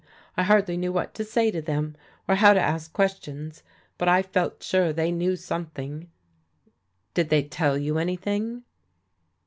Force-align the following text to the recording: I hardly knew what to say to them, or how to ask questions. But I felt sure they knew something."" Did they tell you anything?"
I 0.35 0.41
hardly 0.41 0.77
knew 0.77 0.91
what 0.91 1.13
to 1.13 1.23
say 1.23 1.51
to 1.51 1.61
them, 1.61 1.95
or 2.27 2.33
how 2.33 2.53
to 2.55 2.59
ask 2.59 2.91
questions. 2.91 3.61
But 3.99 4.07
I 4.07 4.23
felt 4.23 4.63
sure 4.63 4.91
they 4.91 5.11
knew 5.11 5.35
something."" 5.35 6.09
Did 7.13 7.29
they 7.29 7.43
tell 7.43 7.77
you 7.77 7.99
anything?" 7.99 8.63